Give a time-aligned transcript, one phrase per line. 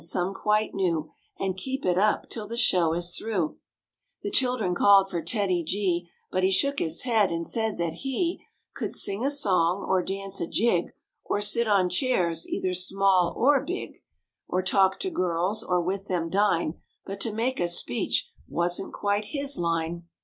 [0.01, 1.11] M //^
[1.43, 3.53] 4y'
[4.23, 8.41] The children called for TEDDY G, But he shook his head and said that he
[8.73, 10.87] Could sing a song or dance a jig.
[11.23, 14.01] Or sit on chairs either small or big,
[14.47, 19.25] Or talk to girls or with them dine, But to make a speech wasn't quite
[19.25, 20.07] his line.